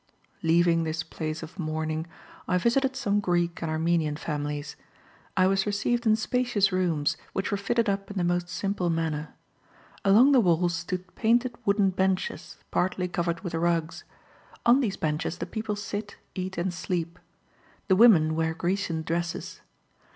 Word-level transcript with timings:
Leaving 0.41 0.83
this 0.83 1.03
place 1.03 1.43
of 1.43 1.59
mourning, 1.59 2.07
I 2.47 2.57
visited 2.57 2.95
some 2.95 3.19
Greek 3.19 3.61
and 3.61 3.69
Armenian 3.69 4.15
families. 4.15 4.75
I 5.37 5.45
was 5.45 5.67
received 5.67 6.07
in 6.07 6.15
spacious 6.15 6.71
rooms, 6.71 7.17
which 7.33 7.51
were 7.51 7.57
fitted 7.57 7.87
up 7.87 8.09
in 8.09 8.17
the 8.17 8.23
most 8.23 8.49
simple 8.49 8.89
manner. 8.89 9.35
Along 10.03 10.31
the 10.31 10.39
walls 10.39 10.73
stood 10.73 11.13
painted 11.13 11.53
wooden 11.67 11.91
benches 11.91 12.57
partly 12.71 13.07
covered 13.07 13.41
with 13.41 13.53
rugs. 13.53 14.03
On 14.65 14.79
these 14.81 14.97
benches 14.97 15.37
the 15.37 15.45
people 15.45 15.75
sit, 15.75 16.15
eat, 16.33 16.57
and 16.57 16.73
sleep. 16.73 17.19
The 17.87 17.95
women 17.95 18.35
wear 18.35 18.55
Grecian 18.55 19.03
dresses. 19.03 19.61